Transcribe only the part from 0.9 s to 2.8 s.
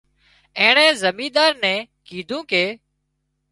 زمينۮار نين ڪيڌوون ڪي